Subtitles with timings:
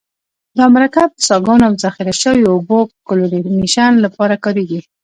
[0.57, 4.79] دا مرکب د څاګانو او ذخیره شویو اوبو کلورینیشن لپاره کاریږي.